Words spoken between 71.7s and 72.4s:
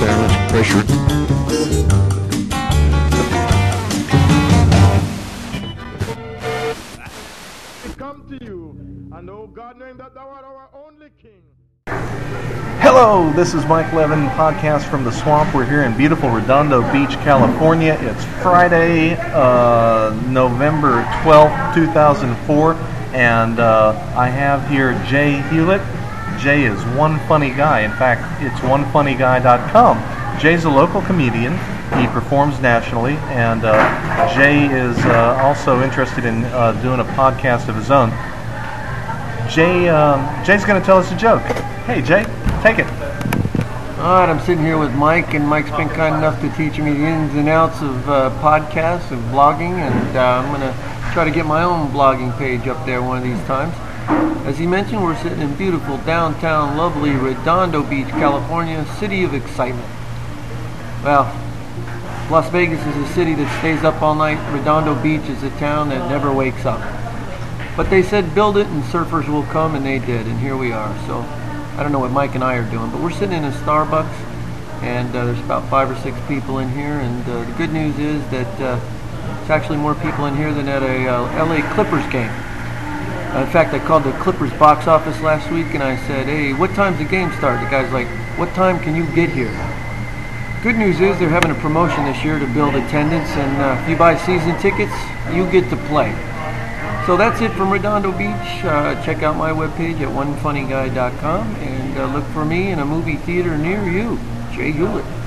I don't know what Mike